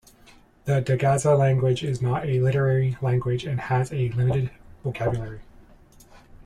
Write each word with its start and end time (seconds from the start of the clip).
The 0.65 0.81
Dazaga 0.81 1.37
language 1.37 1.83
is 1.83 2.01
not 2.01 2.25
a 2.25 2.39
literary 2.39 2.97
language 3.03 3.45
and 3.45 3.59
has 3.59 3.93
a 3.93 4.09
limited 4.09 4.49
vocabulary. 4.83 5.41